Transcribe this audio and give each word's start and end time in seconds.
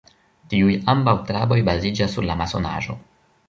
Tiuj 0.53 0.77
ambaŭ 0.93 1.13
traboj 1.29 1.59
baziĝas 1.69 2.17
sur 2.19 2.29
la 2.33 2.41
masonaĵo. 2.43 3.01